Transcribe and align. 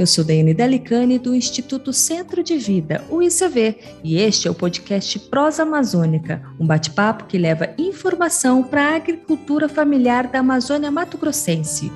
eu 0.00 0.06
sou 0.06 0.24
Daiane 0.24 0.54
Delicani 0.54 1.18
do 1.18 1.34
Instituto 1.34 1.92
Centro 1.92 2.42
de 2.42 2.56
Vida, 2.56 3.04
o 3.10 3.20
ICV, 3.20 4.00
e 4.02 4.16
este 4.16 4.48
é 4.48 4.50
o 4.50 4.54
podcast 4.54 5.18
Prosa 5.28 5.62
Amazônica, 5.62 6.42
um 6.58 6.66
bate-papo 6.66 7.26
que 7.26 7.36
leva 7.36 7.74
informação 7.76 8.62
para 8.62 8.82
a 8.82 8.96
agricultura 8.96 9.68
familiar 9.68 10.26
da 10.26 10.38
Amazônia 10.38 10.90
Mato 10.90 11.18
Grossense. 11.18 11.92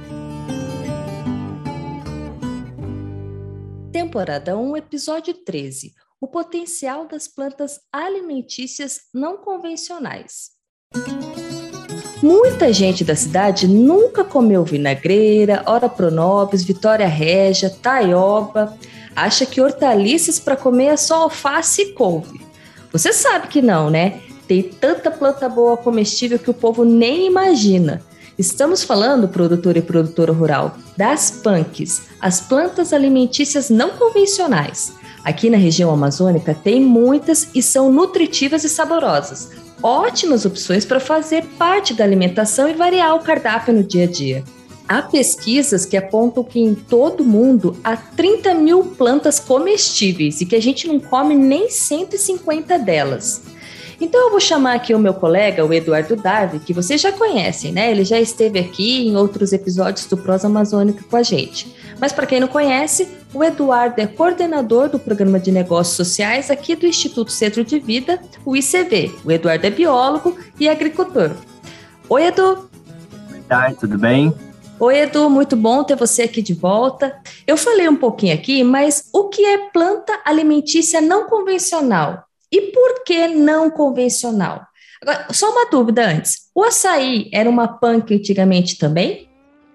Temporada 3.90 4.54
1, 4.54 4.76
episódio 4.76 5.32
13: 5.32 5.94
O 6.20 6.28
potencial 6.28 7.08
das 7.08 7.26
plantas 7.26 7.80
alimentícias 7.90 9.00
não 9.14 9.38
convencionais. 9.38 10.50
Muita 12.24 12.72
gente 12.72 13.04
da 13.04 13.14
cidade 13.14 13.68
nunca 13.68 14.24
comeu 14.24 14.64
vinagreira, 14.64 15.62
ora 15.66 15.90
pronobis, 15.90 16.64
vitória 16.64 17.06
régia, 17.06 17.68
taioba. 17.68 18.78
Acha 19.14 19.44
que 19.44 19.60
hortaliças 19.60 20.38
para 20.38 20.56
comer 20.56 20.86
é 20.86 20.96
só 20.96 21.24
alface 21.24 21.82
e 21.82 21.92
couve. 21.92 22.40
Você 22.90 23.12
sabe 23.12 23.48
que 23.48 23.60
não, 23.60 23.90
né? 23.90 24.22
Tem 24.48 24.62
tanta 24.62 25.10
planta 25.10 25.50
boa 25.50 25.76
comestível 25.76 26.38
que 26.38 26.48
o 26.48 26.54
povo 26.54 26.82
nem 26.82 27.26
imagina. 27.26 28.00
Estamos 28.38 28.82
falando, 28.82 29.28
produtor 29.28 29.76
e 29.76 29.82
produtora 29.82 30.32
rural, 30.32 30.78
das 30.96 31.30
punks, 31.30 32.04
as 32.22 32.40
plantas 32.40 32.94
alimentícias 32.94 33.68
não 33.68 33.90
convencionais. 33.90 34.94
Aqui 35.22 35.50
na 35.50 35.58
região 35.58 35.90
amazônica 35.90 36.54
tem 36.54 36.80
muitas 36.80 37.50
e 37.54 37.62
são 37.62 37.92
nutritivas 37.92 38.64
e 38.64 38.68
saborosas 38.70 39.63
ótimas 39.84 40.46
opções 40.46 40.86
para 40.86 40.98
fazer 40.98 41.44
parte 41.58 41.92
da 41.92 42.02
alimentação 42.02 42.66
e 42.66 42.72
variar 42.72 43.14
o 43.14 43.20
cardápio 43.20 43.74
no 43.74 43.84
dia 43.84 44.04
a 44.04 44.06
dia. 44.06 44.42
Há 44.88 45.02
pesquisas 45.02 45.84
que 45.84 45.96
apontam 45.96 46.42
que 46.42 46.58
em 46.58 46.74
todo 46.74 47.20
o 47.20 47.24
mundo 47.24 47.76
há 47.84 47.94
30 47.94 48.54
mil 48.54 48.84
plantas 48.84 49.38
comestíveis 49.38 50.40
e 50.40 50.46
que 50.46 50.56
a 50.56 50.60
gente 50.60 50.88
não 50.88 50.98
come 50.98 51.34
nem 51.34 51.68
150 51.68 52.78
delas. 52.78 53.42
Então 54.00 54.20
eu 54.20 54.30
vou 54.30 54.40
chamar 54.40 54.74
aqui 54.74 54.94
o 54.94 54.98
meu 54.98 55.14
colega, 55.14 55.64
o 55.64 55.72
Eduardo 55.72 56.16
Darvi, 56.16 56.58
que 56.58 56.72
vocês 56.72 57.00
já 57.00 57.12
conhecem, 57.12 57.72
né? 57.72 57.90
Ele 57.90 58.04
já 58.04 58.20
esteve 58.20 58.58
aqui 58.58 59.06
em 59.06 59.16
outros 59.16 59.52
episódios 59.52 60.06
do 60.06 60.16
Prosa 60.16 60.46
Amazônica 60.46 61.04
com 61.08 61.16
a 61.16 61.22
gente. 61.22 61.74
Mas 62.00 62.12
para 62.12 62.26
quem 62.26 62.40
não 62.40 62.48
conhece, 62.48 63.08
o 63.32 63.42
Eduardo 63.42 64.00
é 64.00 64.06
coordenador 64.06 64.88
do 64.88 64.98
Programa 64.98 65.38
de 65.38 65.50
Negócios 65.52 65.96
Sociais 65.96 66.50
aqui 66.50 66.74
do 66.74 66.86
Instituto 66.86 67.30
Centro 67.30 67.64
de 67.64 67.78
Vida, 67.78 68.20
o 68.44 68.56
ICV. 68.56 69.14
O 69.24 69.30
Eduardo 69.30 69.66
é 69.66 69.70
biólogo 69.70 70.36
e 70.58 70.68
agricultor. 70.68 71.30
Oi, 72.08 72.26
Edu. 72.26 72.68
Oi, 73.50 73.74
tudo 73.78 73.98
bem? 73.98 74.34
Oi, 74.78 74.98
Edu, 74.98 75.30
muito 75.30 75.56
bom 75.56 75.84
ter 75.84 75.96
você 75.96 76.22
aqui 76.22 76.42
de 76.42 76.52
volta. 76.52 77.16
Eu 77.46 77.56
falei 77.56 77.88
um 77.88 77.96
pouquinho 77.96 78.34
aqui, 78.34 78.64
mas 78.64 79.08
o 79.12 79.28
que 79.28 79.44
é 79.44 79.70
planta 79.70 80.12
alimentícia 80.24 81.00
não 81.00 81.28
convencional? 81.28 82.24
E 82.54 82.70
por 82.70 83.02
que 83.04 83.26
não 83.26 83.68
convencional? 83.68 84.60
Agora, 85.02 85.26
só 85.32 85.50
uma 85.50 85.68
dúvida 85.68 86.06
antes. 86.06 86.42
O 86.54 86.62
açaí 86.62 87.28
era 87.32 87.50
uma 87.50 87.66
punk 87.66 88.14
antigamente 88.14 88.78
também? 88.78 89.28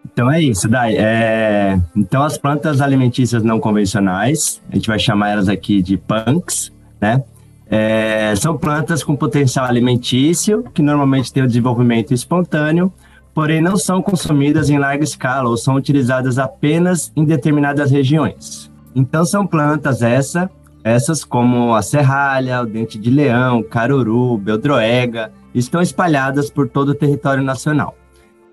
Então 0.05 0.31
é 0.31 0.41
isso, 0.41 0.69
Dai. 0.69 0.95
É... 0.95 1.77
Então 1.93 2.23
as 2.23 2.37
plantas 2.37 2.79
alimentícias 2.79 3.43
não 3.43 3.59
convencionais, 3.59 4.61
a 4.71 4.75
gente 4.75 4.87
vai 4.87 4.97
chamar 4.97 5.31
elas 5.31 5.49
aqui 5.49 5.81
de 5.81 5.97
punks, 5.97 6.71
né? 7.01 7.21
É... 7.69 8.33
São 8.37 8.57
plantas 8.57 9.03
com 9.03 9.13
potencial 9.13 9.65
alimentício, 9.65 10.63
que 10.73 10.81
normalmente 10.81 11.33
têm 11.33 11.43
o 11.43 11.47
desenvolvimento 11.47 12.13
espontâneo, 12.13 12.93
porém 13.33 13.59
não 13.59 13.75
são 13.75 14.01
consumidas 14.01 14.69
em 14.69 14.79
larga 14.79 15.03
escala 15.03 15.49
ou 15.49 15.57
são 15.57 15.75
utilizadas 15.75 16.39
apenas 16.39 17.11
em 17.13 17.25
determinadas 17.25 17.91
regiões. 17.91 18.71
Então 18.95 19.25
são 19.25 19.45
plantas 19.45 20.01
essa, 20.01 20.49
essas 20.83 21.23
como 21.23 21.75
a 21.75 21.81
serralha, 21.81 22.61
o 22.61 22.65
dente 22.65 22.97
de 22.97 23.09
leão, 23.09 23.61
caruru, 23.63 24.37
beldroega, 24.37 25.31
estão 25.53 25.81
espalhadas 25.81 26.49
por 26.49 26.69
todo 26.69 26.89
o 26.89 26.95
território 26.95 27.43
nacional. 27.43 27.95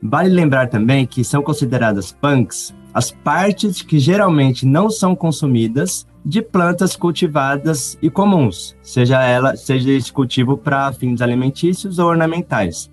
Vale 0.03 0.29
lembrar 0.29 0.69
também 0.69 1.07
que 1.07 1.25
são 1.25 1.43
consideradas 1.43 2.13
punks 2.13 2.75
as 2.93 3.11
partes 3.11 3.83
que 3.83 3.99
geralmente 3.99 4.65
não 4.65 4.89
são 4.89 5.15
consumidas 5.15 6.07
de 6.25 6.41
plantas 6.41 6.97
cultivadas 6.97 7.99
e 8.01 8.09
comuns, 8.09 8.75
seja 8.83 9.23
ela 9.23 9.55
seja 9.55 9.91
esse 9.91 10.11
cultivo 10.11 10.57
para 10.57 10.93
fins 10.93 11.21
alimentícios 11.21 11.99
ou 11.99 12.09
ornamentais. 12.09 12.91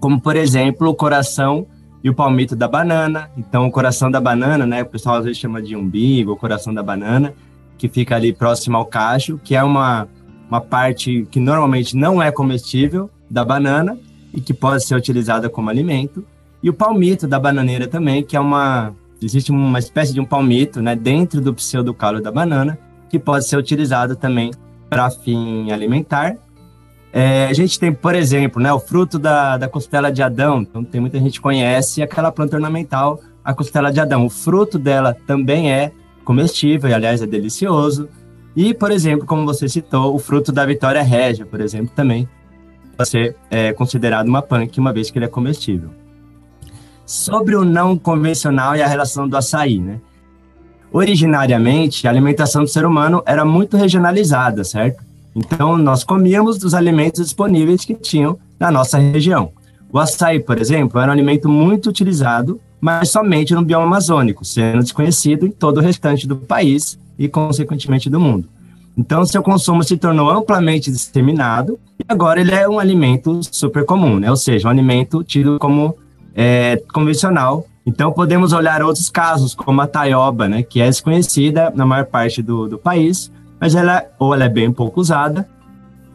Como 0.00 0.20
por 0.20 0.34
exemplo, 0.34 0.88
o 0.88 0.94
coração 0.94 1.66
e 2.02 2.10
o 2.10 2.14
palmito 2.14 2.56
da 2.56 2.66
banana. 2.66 3.30
Então, 3.36 3.66
o 3.66 3.70
coração 3.70 4.10
da 4.10 4.20
banana, 4.20 4.66
né, 4.66 4.82
o 4.82 4.86
pessoal 4.86 5.16
às 5.16 5.24
vezes 5.24 5.38
chama 5.38 5.62
de 5.62 5.76
umbigo, 5.76 6.32
o 6.32 6.36
coração 6.36 6.74
da 6.74 6.82
banana, 6.82 7.34
que 7.82 7.88
fica 7.88 8.14
ali 8.14 8.32
próximo 8.32 8.76
ao 8.76 8.86
cacho, 8.86 9.40
que 9.42 9.56
é 9.56 9.62
uma 9.64 10.06
uma 10.48 10.60
parte 10.60 11.26
que 11.32 11.40
normalmente 11.40 11.96
não 11.96 12.22
é 12.22 12.30
comestível 12.30 13.10
da 13.28 13.44
banana 13.44 13.98
e 14.32 14.40
que 14.40 14.54
pode 14.54 14.84
ser 14.84 14.94
utilizada 14.94 15.48
como 15.48 15.68
alimento. 15.68 16.24
E 16.62 16.70
o 16.70 16.72
palmito 16.72 17.26
da 17.26 17.40
bananeira 17.40 17.88
também, 17.88 18.22
que 18.22 18.36
é 18.36 18.40
uma 18.40 18.94
existe 19.20 19.50
uma 19.50 19.80
espécie 19.80 20.12
de 20.12 20.20
um 20.20 20.24
palmito, 20.24 20.80
né, 20.80 20.94
dentro 20.94 21.40
do 21.40 21.52
pseudocalo 21.52 22.20
da 22.20 22.30
banana, 22.30 22.78
que 23.08 23.18
pode 23.18 23.48
ser 23.48 23.56
utilizado 23.56 24.14
também 24.14 24.52
para 24.88 25.10
fim 25.10 25.72
alimentar. 25.72 26.36
É, 27.12 27.46
a 27.46 27.52
gente 27.52 27.80
tem, 27.80 27.92
por 27.92 28.14
exemplo, 28.14 28.62
né, 28.62 28.72
o 28.72 28.78
fruto 28.78 29.18
da, 29.18 29.56
da 29.56 29.68
costela 29.68 30.12
de 30.12 30.22
Adão. 30.22 30.62
Então, 30.62 30.84
tem 30.84 31.00
muita 31.00 31.18
gente 31.18 31.32
que 31.32 31.40
conhece 31.40 32.00
aquela 32.00 32.30
planta 32.30 32.56
ornamental, 32.56 33.20
a 33.44 33.52
costela 33.52 33.90
de 33.90 33.98
Adão. 33.98 34.24
O 34.24 34.30
fruto 34.30 34.78
dela 34.78 35.16
também 35.26 35.72
é 35.72 35.92
comestível, 36.24 36.90
e 36.90 36.94
aliás 36.94 37.22
é 37.22 37.26
delicioso. 37.26 38.08
E, 38.54 38.74
por 38.74 38.90
exemplo, 38.90 39.26
como 39.26 39.44
você 39.44 39.68
citou, 39.68 40.14
o 40.14 40.18
fruto 40.18 40.52
da 40.52 40.64
Vitória 40.66 41.02
Régia, 41.02 41.46
por 41.46 41.60
exemplo, 41.60 41.92
também 41.94 42.28
para 42.96 43.06
ser 43.06 43.36
é, 43.50 43.72
considerado 43.72 44.28
uma 44.28 44.42
punk, 44.42 44.78
uma 44.78 44.92
vez 44.92 45.10
que 45.10 45.18
ele 45.18 45.24
é 45.24 45.28
comestível. 45.28 45.90
Sobre 47.06 47.56
o 47.56 47.64
não 47.64 47.96
convencional 47.96 48.76
e 48.76 48.82
a 48.82 48.86
relação 48.86 49.28
do 49.28 49.36
açaí, 49.36 49.78
né? 49.78 50.00
Originariamente, 50.92 52.06
a 52.06 52.10
alimentação 52.10 52.62
do 52.62 52.68
ser 52.68 52.84
humano 52.84 53.22
era 53.24 53.44
muito 53.44 53.76
regionalizada, 53.76 54.62
certo? 54.62 55.02
Então, 55.34 55.78
nós 55.78 56.04
comíamos 56.04 56.58
dos 56.58 56.74
alimentos 56.74 57.24
disponíveis 57.24 57.84
que 57.84 57.94
tinham 57.94 58.38
na 58.60 58.70
nossa 58.70 58.98
região. 58.98 59.50
O 59.90 59.98
açaí, 59.98 60.38
por 60.38 60.58
exemplo, 60.58 61.00
era 61.00 61.10
um 61.10 61.12
alimento 61.12 61.48
muito 61.48 61.88
utilizado, 61.88 62.60
mas 62.82 63.10
somente 63.10 63.54
no 63.54 63.62
bioma 63.62 63.86
amazônico, 63.86 64.44
sendo 64.44 64.82
desconhecido 64.82 65.46
em 65.46 65.52
todo 65.52 65.76
o 65.76 65.80
restante 65.80 66.26
do 66.26 66.34
país 66.34 66.98
e, 67.16 67.28
consequentemente, 67.28 68.10
do 68.10 68.18
mundo. 68.18 68.48
Então, 68.98 69.24
seu 69.24 69.40
consumo 69.40 69.84
se 69.84 69.96
tornou 69.96 70.28
amplamente 70.28 70.90
disseminado 70.90 71.78
e 71.96 72.04
agora 72.08 72.40
ele 72.40 72.50
é 72.50 72.68
um 72.68 72.80
alimento 72.80 73.40
super 73.52 73.84
comum, 73.84 74.18
né? 74.18 74.28
Ou 74.28 74.36
seja, 74.36 74.66
um 74.66 74.70
alimento 74.72 75.22
tido 75.22 75.60
como 75.60 75.96
é, 76.34 76.82
convencional. 76.92 77.64
Então, 77.86 78.10
podemos 78.10 78.52
olhar 78.52 78.82
outros 78.82 79.08
casos, 79.08 79.54
como 79.54 79.80
a 79.80 79.86
taioba, 79.86 80.48
né? 80.48 80.64
Que 80.64 80.80
é 80.80 80.86
desconhecida 80.86 81.72
na 81.72 81.86
maior 81.86 82.06
parte 82.06 82.42
do, 82.42 82.68
do 82.68 82.78
país, 82.78 83.30
mas 83.60 83.76
ela, 83.76 84.04
ou 84.18 84.34
ela 84.34 84.46
é 84.46 84.48
bem 84.48 84.72
pouco 84.72 85.00
usada, 85.00 85.48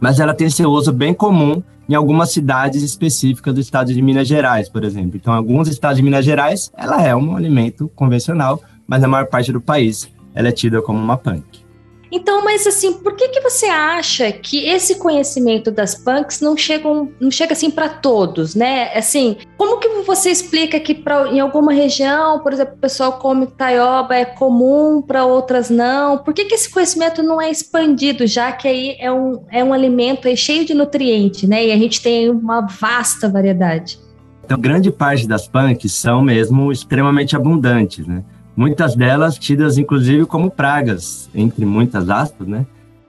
mas 0.00 0.20
ela 0.20 0.34
tem 0.34 0.48
seu 0.48 0.70
uso 0.70 0.92
bem 0.92 1.14
comum 1.14 1.62
em 1.88 1.94
algumas 1.94 2.30
cidades 2.30 2.82
específicas 2.82 3.54
do 3.54 3.60
estado 3.60 3.92
de 3.92 4.02
Minas 4.02 4.28
Gerais, 4.28 4.68
por 4.68 4.84
exemplo. 4.84 5.16
Então, 5.16 5.32
alguns 5.32 5.68
estados 5.68 5.96
de 5.96 6.02
Minas 6.02 6.24
Gerais, 6.24 6.70
ela 6.76 7.02
é 7.02 7.16
um 7.16 7.34
alimento 7.34 7.90
convencional, 7.94 8.60
mas 8.86 9.00
na 9.00 9.08
maior 9.08 9.26
parte 9.26 9.52
do 9.52 9.60
país, 9.60 10.08
ela 10.34 10.48
é 10.48 10.52
tida 10.52 10.82
como 10.82 10.98
uma 10.98 11.16
punk. 11.16 11.67
Então, 12.10 12.44
mas 12.44 12.66
assim, 12.66 12.94
por 12.94 13.14
que, 13.14 13.28
que 13.28 13.40
você 13.40 13.66
acha 13.66 14.32
que 14.32 14.66
esse 14.66 14.96
conhecimento 14.96 15.70
das 15.70 15.94
punks 15.94 16.40
não 16.40 16.56
chega, 16.56 16.88
não 17.20 17.30
chega 17.30 17.52
assim 17.52 17.70
para 17.70 17.88
todos, 17.88 18.54
né? 18.54 18.90
Assim, 18.94 19.36
como 19.56 19.78
que 19.78 19.88
você 20.06 20.30
explica 20.30 20.80
que 20.80 20.94
pra, 20.94 21.28
em 21.28 21.40
alguma 21.40 21.72
região, 21.72 22.40
por 22.40 22.52
exemplo, 22.52 22.74
o 22.74 22.78
pessoal 22.78 23.12
come 23.18 23.46
taioba 23.46 24.14
é 24.14 24.24
comum, 24.24 25.02
para 25.02 25.24
outras 25.24 25.68
não? 25.68 26.18
Por 26.18 26.32
que, 26.32 26.46
que 26.46 26.54
esse 26.54 26.70
conhecimento 26.70 27.22
não 27.22 27.40
é 27.40 27.50
expandido, 27.50 28.26
já 28.26 28.52
que 28.52 28.66
aí 28.66 28.96
é 28.98 29.12
um, 29.12 29.44
é 29.50 29.62
um 29.62 29.72
alimento 29.72 30.34
cheio 30.36 30.64
de 30.64 30.74
nutrientes, 30.74 31.48
né? 31.48 31.66
E 31.66 31.72
a 31.72 31.76
gente 31.76 32.00
tem 32.02 32.30
uma 32.30 32.62
vasta 32.62 33.28
variedade. 33.28 33.98
Então, 34.44 34.58
grande 34.58 34.90
parte 34.90 35.28
das 35.28 35.46
punks 35.46 35.92
são 35.92 36.22
mesmo 36.22 36.72
extremamente 36.72 37.36
abundantes, 37.36 38.06
né? 38.06 38.24
Muitas 38.58 38.96
delas 38.96 39.38
tidas 39.38 39.78
inclusive 39.78 40.26
como 40.26 40.50
pragas, 40.50 41.30
entre 41.32 41.64
muitas 41.64 42.10
aspas, 42.10 42.48
né, 42.48 42.66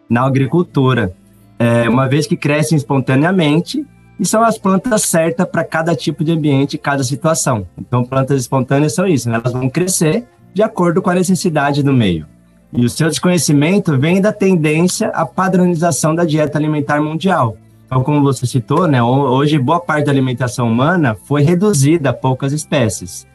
na 0.07 0.21
agricultura, 0.21 1.11
é, 1.57 1.89
uma 1.89 2.07
vez 2.07 2.27
que 2.27 2.37
crescem 2.37 2.77
espontaneamente 2.77 3.83
e 4.19 4.25
são 4.25 4.43
as 4.43 4.59
plantas 4.59 5.01
certas 5.01 5.47
para 5.47 5.63
cada 5.63 5.95
tipo 5.95 6.23
de 6.23 6.31
ambiente, 6.31 6.77
cada 6.77 7.03
situação. 7.03 7.65
Então, 7.75 8.03
plantas 8.03 8.39
espontâneas 8.39 8.93
são 8.93 9.07
isso, 9.07 9.27
né? 9.27 9.39
elas 9.41 9.51
vão 9.51 9.67
crescer 9.67 10.27
de 10.53 10.61
acordo 10.61 11.01
com 11.01 11.09
a 11.09 11.15
necessidade 11.15 11.81
do 11.81 11.93
meio. 11.93 12.27
E 12.71 12.85
o 12.85 12.89
seu 12.89 13.09
desconhecimento 13.09 13.97
vem 13.97 14.21
da 14.21 14.31
tendência 14.31 15.07
à 15.07 15.25
padronização 15.25 16.13
da 16.13 16.25
dieta 16.25 16.59
alimentar 16.59 17.01
mundial. 17.01 17.57
Então, 17.87 18.03
como 18.03 18.21
você 18.21 18.45
citou, 18.45 18.87
né, 18.87 19.01
hoje 19.01 19.57
boa 19.57 19.79
parte 19.79 20.05
da 20.05 20.11
alimentação 20.11 20.67
humana 20.67 21.17
foi 21.25 21.41
reduzida 21.41 22.11
a 22.11 22.13
poucas 22.13 22.53
espécies. 22.53 23.27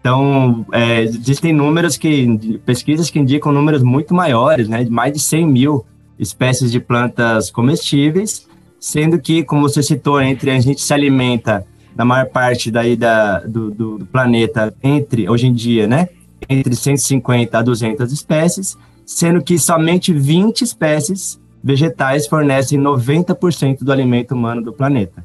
Então, 0.00 0.64
é, 0.72 1.02
existem 1.02 1.52
números 1.52 1.96
que, 1.98 2.58
pesquisas 2.64 3.10
que 3.10 3.18
indicam 3.18 3.52
números 3.52 3.82
muito 3.82 4.14
maiores, 4.14 4.66
né, 4.66 4.82
de 4.82 4.90
mais 4.90 5.12
de 5.12 5.18
100 5.18 5.46
mil 5.46 5.84
espécies 6.18 6.72
de 6.72 6.80
plantas 6.80 7.50
comestíveis, 7.50 8.48
sendo 8.78 9.18
que, 9.18 9.44
como 9.44 9.62
você 9.62 9.82
citou, 9.82 10.20
entre 10.20 10.50
a 10.50 10.58
gente 10.58 10.80
se 10.80 10.92
alimenta 10.94 11.66
na 11.94 12.04
maior 12.04 12.26
parte 12.26 12.70
daí 12.70 12.96
da, 12.96 13.40
do, 13.40 13.70
do, 13.70 14.06
planeta, 14.06 14.74
entre, 14.82 15.28
hoje 15.28 15.46
em 15.46 15.52
dia, 15.52 15.86
né, 15.86 16.08
entre 16.48 16.74
150 16.74 17.58
a 17.58 17.62
200 17.62 18.10
espécies, 18.10 18.78
sendo 19.04 19.42
que 19.42 19.58
somente 19.58 20.14
20 20.14 20.62
espécies 20.62 21.38
vegetais 21.62 22.26
fornecem 22.26 22.80
90% 22.80 23.80
do 23.82 23.92
alimento 23.92 24.34
humano 24.34 24.62
do 24.62 24.72
planeta. 24.72 25.22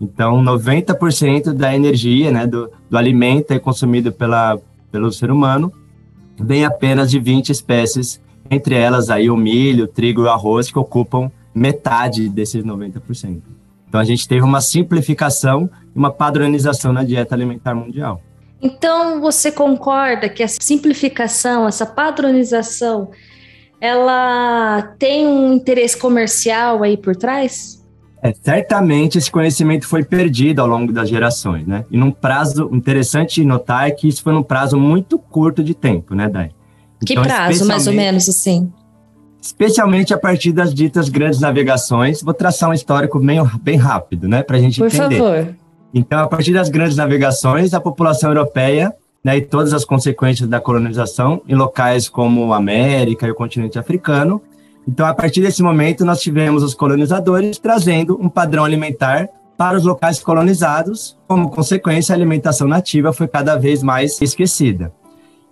Então, 0.00 0.42
90% 0.42 1.52
da 1.52 1.74
energia, 1.74 2.30
né, 2.30 2.46
do, 2.46 2.70
do 2.90 2.96
alimento 2.96 3.52
é 3.52 3.58
consumido 3.58 4.12
pela, 4.12 4.58
pelo 4.90 5.12
ser 5.12 5.30
humano, 5.30 5.72
vem 6.38 6.64
apenas 6.64 7.10
de 7.10 7.18
20 7.18 7.50
espécies, 7.50 8.20
entre 8.50 8.74
elas 8.74 9.08
aí 9.08 9.30
o 9.30 9.36
milho, 9.36 9.84
o 9.84 9.88
trigo 9.88 10.22
e 10.22 10.24
o 10.24 10.30
arroz, 10.30 10.70
que 10.70 10.78
ocupam 10.78 11.30
metade 11.54 12.28
desses 12.28 12.64
90%. 12.64 13.40
Então, 13.88 14.00
a 14.00 14.04
gente 14.04 14.26
teve 14.26 14.42
uma 14.42 14.60
simplificação 14.60 15.70
e 15.94 15.98
uma 15.98 16.10
padronização 16.10 16.92
na 16.92 17.04
dieta 17.04 17.34
alimentar 17.34 17.74
mundial. 17.74 18.20
Então, 18.60 19.20
você 19.20 19.52
concorda 19.52 20.28
que 20.28 20.42
essa 20.42 20.56
simplificação, 20.60 21.68
essa 21.68 21.86
padronização, 21.86 23.10
ela 23.80 24.94
tem 24.98 25.26
um 25.26 25.52
interesse 25.52 25.96
comercial 25.96 26.82
aí 26.82 26.96
por 26.96 27.14
trás? 27.14 27.83
É, 28.24 28.32
certamente 28.32 29.18
esse 29.18 29.30
conhecimento 29.30 29.86
foi 29.86 30.02
perdido 30.02 30.62
ao 30.62 30.66
longo 30.66 30.90
das 30.90 31.10
gerações, 31.10 31.66
né? 31.66 31.84
E 31.90 31.96
num 31.98 32.10
prazo 32.10 32.70
interessante 32.72 33.44
notar 33.44 33.86
é 33.86 33.90
que 33.90 34.08
isso 34.08 34.22
foi 34.22 34.32
num 34.32 34.42
prazo 34.42 34.78
muito 34.78 35.18
curto 35.18 35.62
de 35.62 35.74
tempo, 35.74 36.14
né, 36.14 36.26
Dai? 36.26 36.50
Que 37.04 37.12
então, 37.12 37.22
prazo, 37.22 37.66
mais 37.66 37.86
ou 37.86 37.92
menos 37.92 38.26
assim? 38.26 38.72
Especialmente 39.42 40.14
a 40.14 40.18
partir 40.18 40.52
das 40.52 40.72
ditas 40.72 41.10
grandes 41.10 41.38
navegações. 41.38 42.22
Vou 42.22 42.32
traçar 42.32 42.70
um 42.70 42.72
histórico 42.72 43.20
bem, 43.20 43.44
bem 43.62 43.76
rápido, 43.76 44.26
né, 44.26 44.42
para 44.42 44.56
a 44.56 44.60
gente 44.60 44.78
Por 44.78 44.86
entender. 44.86 45.18
Por 45.18 45.34
favor. 45.34 45.54
Então, 45.92 46.20
a 46.20 46.26
partir 46.26 46.54
das 46.54 46.70
grandes 46.70 46.96
navegações, 46.96 47.74
a 47.74 47.80
população 47.80 48.30
europeia 48.30 48.90
né, 49.22 49.36
e 49.36 49.42
todas 49.42 49.74
as 49.74 49.84
consequências 49.84 50.48
da 50.48 50.60
colonização 50.60 51.42
em 51.46 51.54
locais 51.54 52.08
como 52.08 52.54
América 52.54 53.26
e 53.26 53.30
o 53.30 53.34
continente 53.34 53.78
africano 53.78 54.40
então, 54.86 55.06
a 55.06 55.14
partir 55.14 55.40
desse 55.40 55.62
momento, 55.62 56.04
nós 56.04 56.20
tivemos 56.20 56.62
os 56.62 56.74
colonizadores 56.74 57.58
trazendo 57.58 58.18
um 58.20 58.28
padrão 58.28 58.64
alimentar 58.64 59.28
para 59.56 59.78
os 59.78 59.84
locais 59.84 60.20
colonizados, 60.20 61.16
como 61.26 61.50
consequência, 61.50 62.12
a 62.12 62.16
alimentação 62.16 62.68
nativa 62.68 63.12
foi 63.12 63.26
cada 63.26 63.56
vez 63.56 63.82
mais 63.82 64.20
esquecida. 64.20 64.92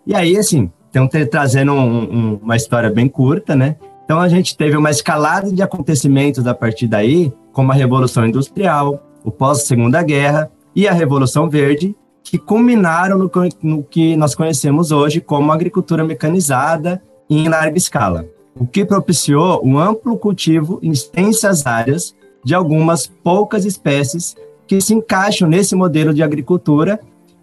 E 0.07 0.15
aí, 0.15 0.37
assim, 0.37 0.71
então, 0.91 1.09
trazendo 1.09 1.73
um, 1.73 2.03
um, 2.03 2.41
uma 2.43 2.57
história 2.57 2.91
bem 2.91 3.09
curta, 3.09 3.55
né? 3.57 3.77
Então, 4.05 4.21
a 4.21 4.29
gente 4.29 4.57
teve 4.57 4.77
uma 4.77 4.91
escalada 4.91 5.51
de 5.51 5.63
acontecimentos 5.63 6.47
a 6.47 6.55
partir 6.55 6.87
daí, 6.87 7.33
como 7.53 7.73
a 7.73 7.75
Revolução 7.75 8.27
Industrial, 8.27 9.03
o 9.25 9.31
pós-Segunda 9.31 10.03
Guerra 10.03 10.51
e 10.75 10.87
a 10.87 10.93
Revolução 10.93 11.49
Verde, 11.49 11.97
que 12.23 12.37
culminaram 12.37 13.17
no, 13.17 13.31
no 13.63 13.83
que 13.83 14.17
nós 14.17 14.35
conhecemos 14.35 14.91
hoje 14.91 15.21
como 15.21 15.53
agricultura 15.53 16.05
mecanizada 16.05 17.03
em 17.31 17.49
larga 17.49 17.79
escala 17.79 18.27
o 18.59 18.67
que 18.67 18.85
propiciou 18.85 19.61
um 19.65 19.79
amplo 19.79 20.17
cultivo 20.17 20.79
em 20.83 20.91
extensas 20.91 21.67
áreas 21.67 22.15
de 22.45 22.55
algumas 22.55 23.07
poucas 23.07 23.65
espécies 23.65 24.37
que 24.67 24.81
se 24.81 24.95
encaixam 24.95 25.49
nesse 25.49 25.75
modelo 25.75 26.13
de 26.13 26.23
agricultura 26.23 27.01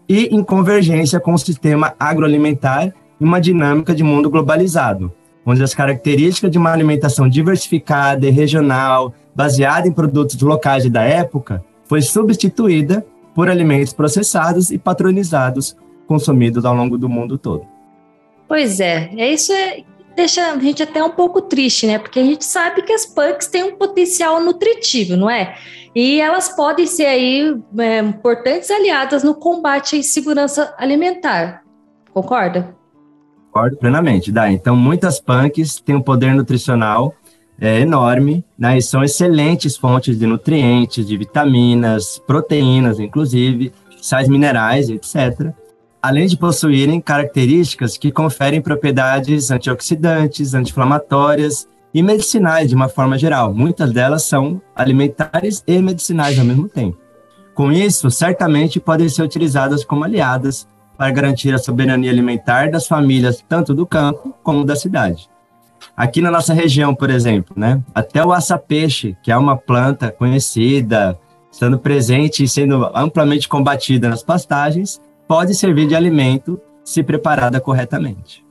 e 0.07 0.35
em 0.35 0.44
convergência 0.44 1.19
com 1.19 1.33
o 1.33 1.38
sistema 1.38 1.94
agroalimentar 2.00 2.94
e 3.19 3.23
uma 3.23 3.39
dinâmica 3.39 3.94
de 3.94 4.03
mundo 4.03 4.29
globalizado, 4.29 5.11
onde 5.45 5.63
as 5.63 5.75
características 5.75 6.50
de 6.50 6.57
uma 6.57 6.71
alimentação 6.71 7.29
diversificada 7.29 8.25
e 8.25 8.31
regional, 8.31 9.13
baseada 9.35 9.88
em 9.88 9.91
produtos 9.91 10.39
locais 10.41 10.89
da 10.89 11.03
época, 11.03 11.63
foi 11.85 12.01
substituída 12.01 13.05
por 13.33 13.50
alimentos 13.50 13.94
processados 13.94 14.71
e 14.71 14.77
patronizados 14.77 15.75
consumidos 16.07 16.65
ao 16.65 16.75
longo 16.75 16.97
do 16.97 17.07
mundo 17.07 17.38
todo. 17.38 17.65
Pois 18.47 18.79
é, 18.79 19.12
é 19.15 19.31
isso 19.31 19.53
é 19.53 19.83
deixa 20.15 20.51
a 20.51 20.59
gente 20.59 20.83
até 20.83 21.03
um 21.03 21.11
pouco 21.11 21.41
triste, 21.41 21.88
né? 21.88 21.97
Porque 21.97 22.19
a 22.19 22.23
gente 22.23 22.45
sabe 22.45 22.81
que 22.81 22.94
as 22.94 23.06
punks 23.06 23.47
têm 23.47 23.63
um 23.63 23.75
potencial 23.75 24.41
nutritivo, 24.41 25.15
não 25.15 25.29
é? 25.29 25.56
E 25.95 26.21
elas 26.21 26.50
podem 26.50 26.85
ser 26.85 27.06
aí 27.06 27.57
é, 27.77 28.00
importantes 28.00 28.69
aliadas 28.69 29.23
no 29.23 29.33
combate 29.33 29.95
à 29.95 30.00
insegurança 30.00 30.73
alimentar. 30.77 31.63
Concorda? 32.13 32.75
Concordo 33.51 33.77
plenamente, 33.77 34.31
Dá. 34.31 34.51
Então, 34.51 34.75
muitas 34.75 35.19
punks 35.19 35.81
têm 35.81 35.95
um 35.95 36.01
poder 36.01 36.33
nutricional 36.35 37.13
é, 37.59 37.79
enorme, 37.79 38.45
né? 38.57 38.77
E 38.77 38.81
são 38.81 39.03
excelentes 39.03 39.75
fontes 39.75 40.17
de 40.17 40.27
nutrientes, 40.27 41.05
de 41.05 41.17
vitaminas, 41.17 42.21
proteínas, 42.27 43.00
inclusive, 43.00 43.73
sais 44.01 44.27
minerais, 44.29 44.89
etc 44.89 45.53
além 46.01 46.28
de 46.28 46.38
possuírem 46.38 47.01
características 47.01 47.98
que 47.98 48.12
conferem 48.12 48.62
propriedades 48.62 49.51
antioxidantes, 49.51 50.54
anti-inflamatórias 50.54 51.68
e 51.94 52.01
medicinais 52.01 52.69
de 52.69 52.75
uma 52.75 52.88
forma 52.88 53.18
geral. 53.18 53.54
Muitas 53.54 53.92
delas 53.92 54.24
são 54.24 54.62
alimentares 54.75 55.63
e 55.68 55.81
medicinais 55.81 56.38
ao 56.40 56.46
mesmo 56.46 56.69
tempo. 56.69 56.98
Com 57.54 57.72
isso, 57.72 58.10
certamente 58.10 58.80
podem 58.80 59.10
ser 59.10 59.24
utilizadas 59.24 59.84
como 59.84 60.04
aliadas 60.04 60.68
para 60.98 61.12
garantir 61.12 61.54
a 61.54 61.57
soberania 61.57 62.12
alimentar 62.12 62.72
das 62.72 62.88
famílias 62.88 63.44
tanto 63.48 63.74
do 63.74 63.86
campo 63.86 64.34
como 64.44 64.63
da 64.63 64.75
cidade. 64.75 65.30
Aqui 65.96 66.22
na 66.22 66.31
nossa 66.31 66.54
região, 66.54 66.94
por 66.94 67.10
exemplo, 67.10 67.54
né, 67.57 67.81
até 67.94 68.24
o 68.24 68.31
aça-peixe, 68.31 69.18
que 69.24 69.31
é 69.31 69.38
uma 69.38 69.57
planta 69.57 70.12
conhecida, 70.12 71.18
estando 71.51 71.80
presente 71.80 72.44
e 72.44 72.48
sendo 72.48 72.90
amplamente 72.94 73.48
combatida 73.48 74.10
nas 74.10 74.24
pastagens, 74.24 75.01
pode 75.29 75.53
servir 75.53 75.85
de 75.85 75.95
alimento 75.95 76.59
se 76.83 77.03
preparada 77.03 77.61
corretamente. 77.61 78.43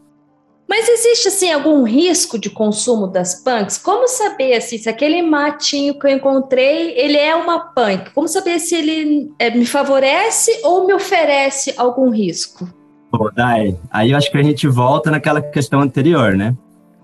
Mas 0.68 0.88
existe 0.88 1.26
assim 1.26 1.50
algum 1.50 1.82
risco 1.82 2.38
de 2.38 2.48
consumo 2.48 3.08
das 3.08 3.42
punks? 3.42 3.78
Como 3.78 4.06
saber 4.06 4.54
assim, 4.54 4.78
se 4.78 4.88
aquele 4.88 5.20
matinho 5.22 5.98
que 5.98 6.06
eu 6.06 6.10
encontrei 6.10 6.92
ele 6.96 7.16
é 7.16 7.34
uma 7.34 7.58
punk? 7.58 8.12
Como 8.14 8.28
saber 8.28 8.60
se 8.60 8.76
ele 8.76 9.32
é, 9.40 9.50
me 9.50 9.66
favorece 9.66 10.60
ou 10.62 10.86
me 10.86 10.94
oferece 10.94 11.74
algum 11.76 12.10
risco? 12.10 12.68
Pô, 13.10 13.28
Dai, 13.34 13.76
aí 13.90 14.12
eu 14.12 14.16
acho 14.16 14.30
que 14.30 14.38
a 14.38 14.42
gente 14.42 14.68
volta 14.68 15.10
naquela 15.10 15.40
questão 15.42 15.80
anterior, 15.80 16.36
né? 16.36 16.54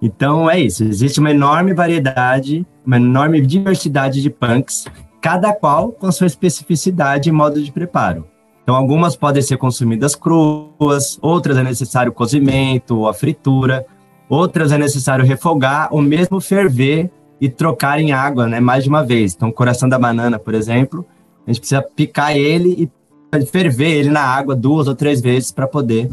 Então 0.01 0.49
é 0.49 0.61
isso, 0.61 0.85
existe 0.85 1.19
uma 1.19 1.31
enorme 1.33 1.75
variedade, 1.75 2.65
uma 2.87 2.97
enorme 2.97 3.41
diversidade 3.41 4.23
de 4.23 4.31
punks, 4.31 4.85
cada 5.21 5.53
qual 5.53 5.91
com 5.91 6.13
sua 6.13 6.29
especificidade 6.29 7.29
e 7.29 7.33
modo 7.33 7.61
de 7.61 7.73
preparo. 7.73 8.29
Então, 8.65 8.75
algumas 8.75 9.15
podem 9.15 9.43
ser 9.43 9.59
consumidas 9.59 10.17
cruas, 10.17 11.19
outras 11.21 11.59
é 11.59 11.63
necessário 11.63 12.11
cozimento 12.11 12.97
ou 12.97 13.09
a 13.09 13.13
fritura, 13.13 13.87
outras 14.27 14.73
é 14.73 14.79
necessário 14.79 15.25
refogar 15.25 15.89
ou 15.93 16.01
mesmo 16.01 16.41
ferver 16.41 17.11
e 17.39 17.49
trocar 17.49 18.01
em 18.01 18.11
água, 18.11 18.47
né, 18.47 18.59
mais 18.61 18.85
de 18.85 18.89
uma 18.89 19.05
vez. 19.05 19.35
Então, 19.35 19.51
o 19.51 19.53
coração 19.53 19.87
da 19.87 19.99
banana, 19.99 20.39
por 20.39 20.55
exemplo, 20.55 21.05
a 21.47 21.51
gente 21.51 21.61
precisa 21.61 21.83
picar 21.83 22.35
ele 22.35 22.91
e 23.31 23.45
ferver 23.45 23.99
ele 23.99 24.09
na 24.09 24.23
água 24.23 24.57
duas 24.57 24.89
ou 24.89 24.95
três 24.95 25.21
vezes 25.21 25.53
para 25.53 25.67
poder 25.67 26.11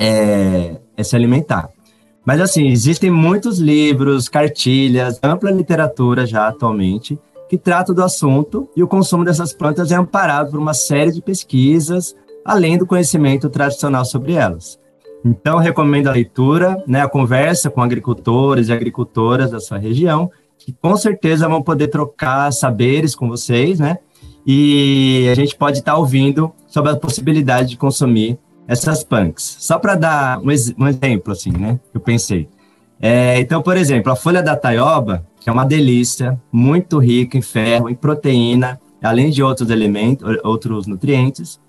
é, 0.00 0.76
é, 0.96 1.02
se 1.02 1.14
alimentar. 1.14 1.68
Mas, 2.24 2.40
assim, 2.40 2.68
existem 2.68 3.10
muitos 3.10 3.58
livros, 3.58 4.30
cartilhas, 4.30 5.20
ampla 5.22 5.50
literatura 5.50 6.26
já 6.26 6.48
atualmente, 6.48 7.18
que 7.48 7.56
trata 7.56 7.94
do 7.94 8.02
assunto 8.02 8.68
e 8.76 8.82
o 8.82 8.88
consumo 8.88 9.24
dessas 9.24 9.52
plantas 9.52 9.92
é 9.92 9.94
amparado 9.94 10.50
por 10.50 10.58
uma 10.58 10.74
série 10.74 11.12
de 11.12 11.22
pesquisas, 11.22 12.14
além 12.44 12.76
do 12.76 12.86
conhecimento 12.86 13.48
tradicional 13.48 14.04
sobre 14.04 14.32
elas. 14.32 14.78
Então, 15.24 15.58
recomendo 15.58 16.08
a 16.08 16.12
leitura, 16.12 16.82
né, 16.86 17.02
a 17.02 17.08
conversa 17.08 17.68
com 17.70 17.82
agricultores 17.82 18.68
e 18.68 18.72
agricultoras 18.72 19.50
da 19.50 19.58
sua 19.58 19.78
região, 19.78 20.30
que 20.58 20.72
com 20.72 20.96
certeza 20.96 21.48
vão 21.48 21.62
poder 21.62 21.88
trocar 21.88 22.52
saberes 22.52 23.14
com 23.14 23.28
vocês, 23.28 23.78
né? 23.78 23.98
E 24.46 25.28
a 25.30 25.34
gente 25.34 25.56
pode 25.56 25.78
estar 25.78 25.96
ouvindo 25.96 26.52
sobre 26.68 26.92
a 26.92 26.96
possibilidade 26.96 27.70
de 27.70 27.76
consumir 27.76 28.38
essas 28.68 29.02
punks. 29.02 29.56
Só 29.60 29.78
para 29.78 29.96
dar 29.96 30.38
um, 30.38 30.46
um, 30.78 30.88
exemplo, 30.88 31.32
assim, 31.32 31.50
né? 31.50 31.80
Eu 31.92 32.00
pensei. 32.00 32.48
É, 33.00 33.38
então, 33.40 33.60
por 33.62 33.76
exemplo, 33.76 34.10
a 34.10 34.16
folha 34.16 34.42
da 34.42 34.56
taioba, 34.56 35.26
que 35.40 35.50
é 35.50 35.52
uma 35.52 35.64
delícia, 35.64 36.40
muito 36.50 36.98
rica 36.98 37.36
em 37.36 37.42
ferro, 37.42 37.88
em 37.88 37.94
proteína, 37.94 38.80
além 39.02 39.30
de 39.30 39.42
outros 39.42 39.70
elementos, 39.70 40.36
outros 40.42 40.86
nutrientes, 40.86 41.60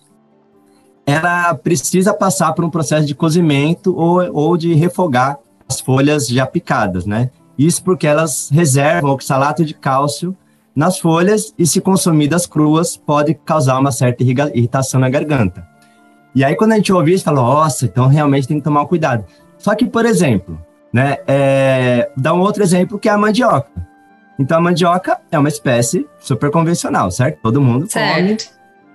ela 1.05 1.53
precisa 1.53 2.13
passar 2.13 2.53
por 2.53 2.65
um 2.65 2.69
processo 2.69 3.05
de 3.05 3.15
cozimento 3.15 3.95
ou, 3.95 4.19
ou 4.33 4.57
de 4.57 4.73
refogar 4.73 5.37
as 5.67 5.79
folhas 5.79 6.27
já 6.27 6.45
picadas, 6.45 7.05
né? 7.05 7.29
Isso 7.57 7.83
porque 7.83 8.05
elas 8.05 8.49
reservam 8.51 9.11
oxalato 9.11 9.65
de 9.65 9.73
cálcio 9.73 10.35
nas 10.75 10.99
folhas 10.99 11.53
e, 11.57 11.65
se 11.65 11.81
consumidas 11.81 12.45
cruas, 12.45 12.95
pode 12.95 13.33
causar 13.33 13.79
uma 13.79 13.91
certa 13.91 14.23
irritação 14.23 14.99
na 14.99 15.09
garganta. 15.09 15.65
E 16.35 16.43
aí, 16.43 16.55
quando 16.55 16.73
a 16.73 16.75
gente 16.75 16.93
ouviu 16.93 17.15
isso, 17.15 17.23
falou, 17.23 17.43
nossa, 17.43 17.85
então 17.85 18.07
realmente 18.07 18.47
tem 18.47 18.57
que 18.57 18.63
tomar 18.63 18.85
cuidado. 18.85 19.25
Só 19.57 19.73
que, 19.73 19.85
por 19.85 20.05
exemplo, 20.05 20.59
né, 20.91 21.17
é, 21.27 22.09
dá 22.15 22.33
um 22.33 22.39
outro 22.39 22.63
exemplo 22.63 22.97
que 22.97 23.09
é 23.09 23.11
a 23.11 23.17
mandioca. 23.17 23.69
Então, 24.39 24.57
a 24.57 24.61
mandioca 24.61 25.19
é 25.31 25.37
uma 25.37 25.49
espécie 25.49 26.07
super 26.19 26.51
convencional, 26.51 27.09
certo? 27.09 27.39
Todo 27.41 27.59
mundo 27.59 27.89
certo. 27.89 28.15
come. 28.15 28.37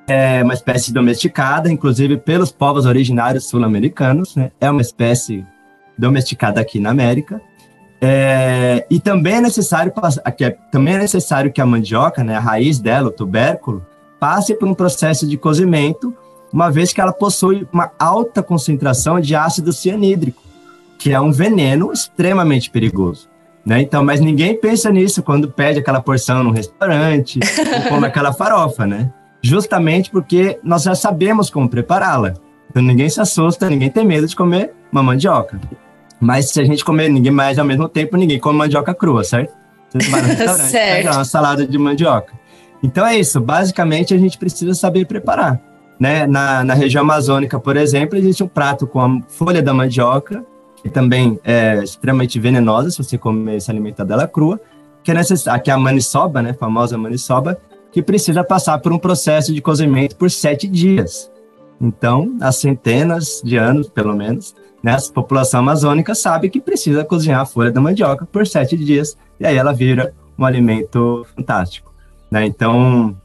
É 0.07 0.43
uma 0.43 0.55
espécie 0.55 0.93
domesticada, 0.93 1.71
inclusive 1.71 2.17
pelos 2.17 2.53
povos 2.53 2.87
originários 2.87 3.49
sul-americanos, 3.49 4.37
né? 4.37 4.51
É 4.61 4.71
uma 4.71 4.83
espécie 4.83 5.45
domesticada 5.97 6.61
aqui 6.61 6.79
na 6.79 6.91
América. 6.91 7.41
É, 8.01 8.85
e 8.91 8.99
também 8.99 9.35
é 9.35 9.41
necessário 9.41 9.93
que 10.37 10.45
é, 10.45 10.51
também 10.73 10.95
é 10.95 10.99
necessário 10.99 11.53
que 11.53 11.61
a 11.61 11.67
mandioca, 11.67 12.25
né, 12.25 12.37
a 12.37 12.41
raiz 12.41 12.81
dela, 12.81 13.09
o 13.09 13.13
tubérculo, 13.13 13.87
passe 14.19 14.55
por 14.55 14.67
um 14.67 14.75
processo 14.75 15.27
de 15.27 15.37
cozimento, 15.37 16.13
uma 16.53 16.69
vez 16.69 16.93
que 16.93 17.01
ela 17.01 17.13
possui 17.13 17.67
uma 17.73 17.93
alta 17.99 18.43
concentração 18.43 19.21
de 19.21 19.37
ácido 19.37 19.73
cianídrico, 19.73 20.43
que 21.03 21.13
é 21.13 21.21
um 21.21 21.33
veneno 21.33 21.93
extremamente 21.93 22.71
perigoso. 22.71 23.29
Né? 23.67 23.83
Então, 23.83 24.05
mas 24.05 24.21
ninguém 24.21 24.57
pensa 24.57 24.89
nisso 24.89 25.21
quando 25.21 25.51
pede 25.51 25.81
aquela 25.81 26.01
porção 26.01 26.45
no 26.45 26.53
restaurante 26.53 27.41
ou 27.75 27.83
come 27.91 28.07
aquela 28.07 28.33
farofa, 28.33 28.87
né? 28.87 29.13
Justamente 29.43 30.13
porque 30.13 30.61
nós 30.63 30.85
já 30.85 30.95
sabemos 30.95 31.51
como 31.51 31.69
prepará-la. 31.69 32.35
Então 32.71 32.81
ninguém 32.81 33.09
se 33.09 33.21
assusta, 33.21 33.69
ninguém 33.69 33.91
tem 33.91 34.05
medo 34.05 34.29
de 34.29 34.37
comer 34.37 34.73
uma 34.93 35.03
mandioca. 35.03 35.61
Mas 36.21 36.51
se 36.51 36.61
a 36.61 36.65
gente 36.65 36.85
comer 36.85 37.09
ninguém 37.09 37.33
mais 37.33 37.59
ao 37.59 37.65
mesmo 37.65 37.89
tempo, 37.89 38.17
ninguém 38.17 38.39
come 38.39 38.57
mandioca 38.57 38.95
crua, 38.95 39.25
certo? 39.25 39.53
Você 39.91 40.09
vai 40.09 40.23
no 40.23 40.29
restaurante, 40.39 40.71
certo. 40.71 41.15
uma 41.15 41.25
salada 41.25 41.67
de 41.67 41.79
mandioca. 41.79 42.33
Então 42.81 43.05
é 43.05 43.19
isso, 43.19 43.41
basicamente 43.41 44.15
a 44.15 44.19
gente 44.19 44.39
precisa 44.39 44.73
saber 44.73 45.05
preparar. 45.07 45.61
Né? 45.99 46.29
Na, 46.29 46.63
na 46.63 46.75
região 46.75 47.03
amazônica, 47.03 47.59
por 47.59 47.77
exemplo, 47.77 48.17
existe 48.17 48.45
um 48.45 48.49
prato 48.49 48.87
com 48.87 49.01
a 49.01 49.21
folha 49.29 49.61
da 49.61 49.75
mandioca, 49.75 50.47
que 50.83 50.91
também 50.91 51.39
é 51.45 51.83
extremamente 51.83 52.39
venenosa 52.41 52.91
se 52.91 52.99
você 52.99 53.17
comer 53.17 53.61
se 53.61 53.71
alimentar 53.71 54.05
dela 54.05 54.27
crua, 54.27 54.61
que 55.03 55.11
é 55.11 55.15
necessário, 55.15 55.62
que 55.62 55.71
é 55.71 55.75
a 55.75 55.79
maniçoba, 55.79 56.43
né, 56.43 56.51
a 56.51 56.55
famosa 56.55 56.99
maniçoba, 56.99 57.59
que 57.93 58.03
precisa 58.03 58.43
passar 58.43 58.79
por 58.79 58.93
um 58.93 58.99
processo 58.99 59.53
de 59.53 59.61
cozimento 59.61 60.17
por 60.17 60.31
sete 60.31 60.67
dias. 60.67 61.31
Então, 61.81 62.37
há 62.41 62.51
centenas 62.51 63.41
de 63.45 63.57
anos, 63.57 63.89
pelo 63.89 64.15
menos, 64.15 64.55
né, 64.83 64.97
a 64.97 65.12
população 65.12 65.61
amazônica 65.61 66.15
sabe 66.15 66.49
que 66.49 66.61
precisa 66.61 67.05
cozinhar 67.05 67.41
a 67.41 67.47
folha 67.47 67.71
da 67.71 67.81
mandioca 67.81 68.25
por 68.25 68.47
sete 68.47 68.77
dias, 68.77 69.17
e 69.39 69.47
aí 69.47 69.57
ela 69.57 69.73
vira 69.73 70.15
um 70.39 70.45
alimento 70.45 71.27
fantástico. 71.37 71.93
Né? 72.31 72.47
Então, 72.47 73.17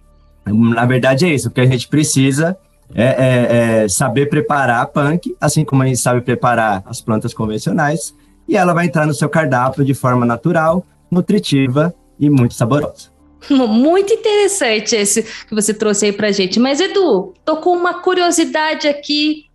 na 0.46 0.86
verdade 0.86 1.26
é 1.26 1.34
isso, 1.34 1.48
o 1.48 1.52
que 1.52 1.62
a 1.62 1.66
gente 1.66 1.88
precisa 1.88 2.58
é, 2.94 3.03
é, 3.03 3.84
é, 3.84 3.89
saber 3.89 4.27
preparar 4.27 4.82
a 4.82 4.86
punk, 4.86 5.36
assim 5.39 5.63
como 5.63 5.84
a 5.84 5.88
gente 5.88 6.00
sabe 6.00 6.22
preparar 6.22 6.84
as 6.86 7.01
plantas 7.01 7.34
convencionais, 7.34 8.15
e 8.48 8.56
ela 8.56 8.74
vai 8.74 8.86
entrar 8.86 9.06
no 9.06 9.13
seu 9.13 9.29
cardápio 9.29 9.84
de 9.84 9.94
forma 9.94 10.25
natural, 10.25 10.86
nutritiva 11.12 11.94
e 12.20 12.29
muito 12.29 12.53
saborosa. 12.53 13.15
Muito 13.50 14.12
interessante 14.12 14.96
esse 14.96 15.24
que 15.24 15.53
você 15.53 15.74
trouxe 15.74 16.08
aí 16.08 16.12
pra 16.12 16.32
gente. 16.32 16.60
Mas, 16.60 16.82
Edu, 16.82 17.34
tô 17.46 17.58
com 17.58 17.70
uma 17.70 18.01
curiosidade 18.01 18.88
aqui 18.88 19.48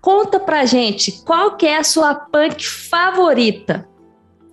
Conta 0.00 0.40
pra 0.40 0.64
gente, 0.64 1.12
qual 1.26 1.56
que 1.56 1.66
é 1.66 1.78
a 1.78 1.84
sua 1.84 2.14
punk 2.14 2.66
favorita? 2.66 3.86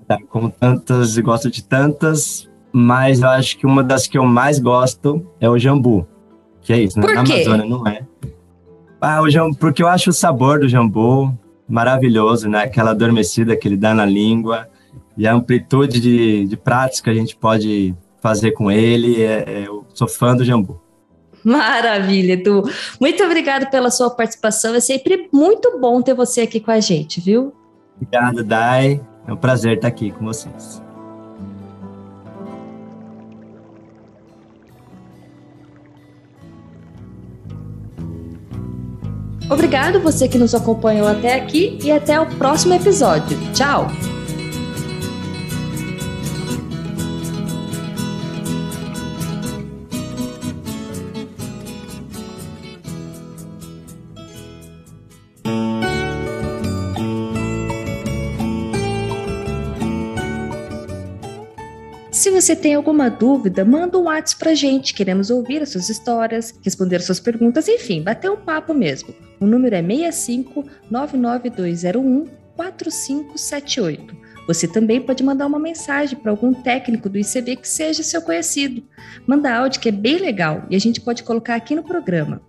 Tá, 0.06 0.18
como 0.30 0.50
tantas, 0.50 1.18
gosto 1.20 1.50
de 1.50 1.64
tantas, 1.64 2.50
mas 2.72 3.22
eu 3.22 3.30
acho 3.30 3.58
que 3.58 3.66
uma 3.66 3.82
das 3.82 4.08
que 4.08 4.18
eu 4.18 4.26
mais 4.26 4.60
gosto 4.60 5.26
é 5.40 5.50
o 5.50 5.58
jambu. 5.58 6.06
Que 6.68 6.74
é 6.74 6.82
isso, 6.82 7.00
né? 7.00 7.08
Na 7.14 7.22
Amazônia 7.22 7.66
não 7.66 7.88
é. 7.88 8.02
Ah, 9.00 9.22
o 9.22 9.30
jambu, 9.30 9.56
porque 9.56 9.82
eu 9.82 9.88
acho 9.88 10.10
o 10.10 10.14
sabor 10.14 10.60
do 10.60 10.68
jambu 10.68 11.34
maravilhoso, 11.66 12.50
né? 12.50 12.64
Aquela 12.64 12.92
adormecida 12.92 13.56
que 13.56 13.70
ele 13.70 13.78
dá 13.78 13.94
na 13.94 14.06
língua 14.06 14.68
e 15.16 15.26
a 15.26 15.34
amplitude 15.34 16.02
de, 16.02 16.46
de 16.46 16.58
pratos 16.58 17.00
que 17.00 17.10
a 17.10 17.14
gente 17.14 17.38
pode 17.38 17.96
fazer 18.22 18.52
com 18.52 18.70
ele. 18.70 19.24
É, 19.24 19.46
é, 19.48 19.64
eu 19.66 19.86
sou 19.94 20.10
fã 20.10 20.36
do 20.36 20.44
jambu. 20.44 20.78
Maravilha, 21.42 22.34
Edu. 22.34 22.70
Muito 23.00 23.24
obrigado 23.24 23.70
pela 23.70 23.90
sua 23.90 24.10
participação. 24.10 24.76
É 24.76 24.82
sempre 24.82 25.30
muito 25.32 25.80
bom 25.80 26.02
ter 26.02 26.16
você 26.16 26.42
aqui 26.42 26.60
com 26.60 26.72
a 26.72 26.82
gente, 26.82 27.22
viu? 27.22 27.54
Obrigado, 27.96 28.44
Dai. 28.44 29.00
É 29.26 29.32
um 29.32 29.38
prazer 29.38 29.78
estar 29.78 29.88
aqui 29.88 30.12
com 30.12 30.26
vocês. 30.26 30.86
Obrigado 39.50 40.00
você 40.00 40.28
que 40.28 40.38
nos 40.38 40.54
acompanhou 40.54 41.08
até 41.08 41.36
aqui 41.36 41.78
e 41.84 41.92
até 41.92 42.20
o 42.20 42.26
próximo 42.26 42.74
episódio. 42.74 43.38
Tchau! 43.54 43.88
Você 62.48 62.56
tem 62.56 62.76
alguma 62.76 63.10
dúvida, 63.10 63.66
manda 63.66 63.98
um 63.98 64.04
WhatsApp 64.04 64.40
pra 64.40 64.56
gente. 64.56 64.94
Queremos 64.94 65.30
ouvir 65.30 65.62
as 65.62 65.68
suas 65.68 65.90
histórias, 65.90 66.58
responder 66.64 66.96
as 66.96 67.04
suas 67.04 67.20
perguntas, 67.20 67.68
enfim, 67.68 68.02
bater 68.02 68.32
um 68.32 68.38
papo 68.38 68.74
mesmo. 68.74 69.14
O 69.38 69.46
número 69.46 69.76
é 69.76 69.82
65 69.84 70.64
99201 70.90 72.26
4578. 72.56 74.16
Você 74.48 74.66
também 74.66 75.02
pode 75.02 75.26
mandar 75.26 75.46
uma 75.46 75.60
mensagem 75.60 76.18
para 76.18 76.32
algum 76.32 76.54
técnico 76.54 77.10
do 77.10 77.18
ICB 77.18 77.58
que 77.58 77.68
seja 77.68 78.02
seu 78.02 78.22
conhecido. 78.22 78.82
Manda 79.28 79.54
áudio 79.54 79.82
que 79.82 79.90
é 79.90 79.92
bem 79.92 80.18
legal 80.18 80.64
e 80.70 80.76
a 80.78 80.80
gente 80.80 81.02
pode 81.02 81.24
colocar 81.24 81.56
aqui 81.56 81.76
no 81.76 81.84
programa. 81.84 82.42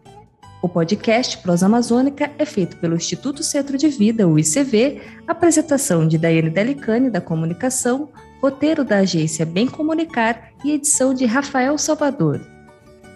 O 0.62 0.68
podcast 0.68 1.38
Prosa 1.38 1.66
Amazônica 1.66 2.30
é 2.38 2.44
feito 2.44 2.76
pelo 2.76 2.94
Instituto 2.94 3.42
Centro 3.42 3.76
de 3.76 3.88
Vida, 3.88 4.28
o 4.28 4.38
ICV, 4.38 5.00
apresentação 5.26 6.06
de 6.06 6.18
Daiane 6.18 6.50
Delicani, 6.50 7.10
da 7.10 7.20
Comunicação, 7.20 8.08
roteiro 8.40 8.84
da 8.84 8.98
agência 8.98 9.44
Bem 9.44 9.66
Comunicar 9.66 10.52
e 10.64 10.72
edição 10.72 11.12
de 11.12 11.24
Rafael 11.24 11.76
Salvador. 11.78 12.40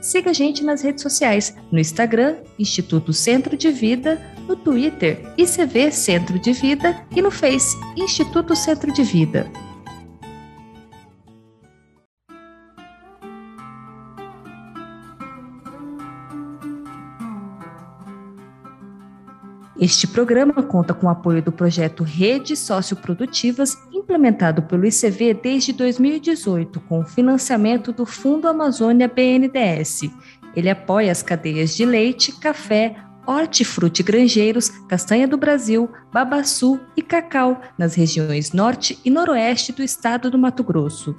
Siga 0.00 0.30
a 0.30 0.32
gente 0.32 0.64
nas 0.64 0.82
redes 0.82 1.02
sociais, 1.02 1.54
no 1.70 1.78
Instagram, 1.78 2.36
Instituto 2.58 3.12
Centro 3.12 3.56
de 3.56 3.70
Vida, 3.70 4.20
no 4.48 4.56
Twitter, 4.56 5.20
ICV 5.38 5.92
Centro 5.92 6.38
de 6.40 6.52
Vida 6.52 7.06
e 7.14 7.22
no 7.22 7.30
Face, 7.30 7.76
Instituto 7.96 8.56
Centro 8.56 8.92
de 8.92 9.04
Vida. 9.04 9.48
Este 19.82 20.06
programa 20.06 20.62
conta 20.62 20.94
com 20.94 21.08
o 21.08 21.10
apoio 21.10 21.42
do 21.42 21.50
projeto 21.50 22.04
Redes 22.04 22.60
Socioprodutivas, 22.60 23.76
implementado 23.92 24.62
pelo 24.62 24.86
ICV 24.86 25.34
desde 25.34 25.72
2018, 25.72 26.78
com 26.82 27.00
o 27.00 27.04
financiamento 27.04 27.90
do 27.90 28.06
Fundo 28.06 28.46
Amazônia 28.46 29.08
BNDES. 29.08 30.02
Ele 30.54 30.70
apoia 30.70 31.10
as 31.10 31.20
cadeias 31.20 31.74
de 31.74 31.84
leite, 31.84 32.30
café, 32.30 32.94
hortifruti 33.26 34.04
granjeiros, 34.04 34.68
castanha 34.88 35.26
do 35.26 35.36
Brasil, 35.36 35.90
babaçu 36.12 36.78
e 36.96 37.02
cacau 37.02 37.60
nas 37.76 37.96
regiões 37.96 38.52
norte 38.52 39.00
e 39.04 39.10
noroeste 39.10 39.72
do 39.72 39.82
estado 39.82 40.30
do 40.30 40.38
Mato 40.38 40.62
Grosso. 40.62 41.16